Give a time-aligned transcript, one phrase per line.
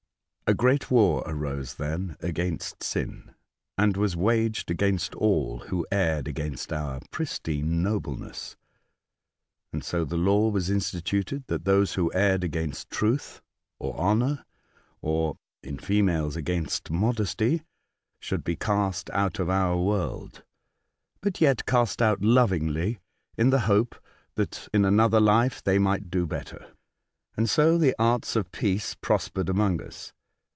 [0.47, 3.33] A great war arose then against Sin,
[3.77, 8.57] and was waged against all who erred against our pristine nobleness;
[9.71, 13.41] and so the law was instituted that those who erred against truth,
[13.79, 14.43] or honour,
[15.01, 17.63] or (in females) against modesty,
[18.19, 20.43] should be cast out of our world;
[21.21, 22.99] but yet cast out lovingly,
[23.37, 24.01] in A Martian Instructor,
[24.35, 26.73] 119 the hope that in another Hfe they might do better.
[27.37, 30.11] And so the arts of peace prospered among us.